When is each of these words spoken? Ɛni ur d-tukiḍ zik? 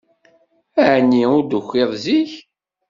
Ɛni 0.91 1.23
ur 1.37 1.41
d-tukiḍ 1.43 1.91
zik? 2.03 2.33